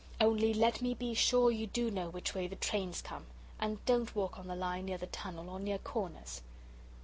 [0.19, 3.27] Only let me be sure you do know which way the trains come
[3.59, 6.41] and don't walk on the line near the tunnel or near corners."